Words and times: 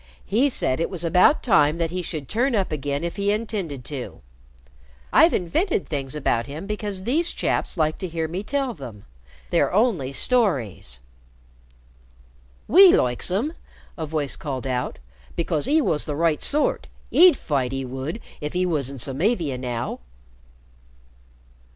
He 0.25 0.49
said 0.49 0.79
it 0.79 0.89
was 0.89 1.03
about 1.03 1.43
time 1.43 1.77
that 1.77 1.91
he 1.91 2.01
should 2.01 2.27
turn 2.27 2.55
up 2.55 2.71
again 2.71 3.03
if 3.03 3.17
he 3.17 3.31
intended 3.31 3.85
to. 3.85 4.21
I've 5.13 5.31
invented 5.31 5.87
things 5.87 6.15
about 6.15 6.47
him 6.47 6.65
because 6.65 7.03
these 7.03 7.29
chaps 7.31 7.77
like 7.77 7.99
to 7.99 8.07
hear 8.07 8.27
me 8.27 8.41
tell 8.41 8.73
them. 8.73 9.05
They're 9.51 9.71
only 9.71 10.11
stories." 10.11 11.01
"We 12.67 12.91
likes 12.97 13.29
'im," 13.29 13.53
a 13.95 14.07
voice 14.07 14.35
called 14.35 14.65
out, 14.65 14.97
"becos 15.37 15.67
'e 15.67 15.79
wos 15.81 16.05
the 16.05 16.15
right 16.15 16.41
sort; 16.41 16.87
'e'd 17.11 17.37
fight, 17.37 17.71
'e 17.71 17.85
would, 17.85 18.19
if 18.41 18.55
'e 18.55 18.65
was 18.65 18.89
in 18.89 18.97
Samavia 18.97 19.59
now." 19.59 19.99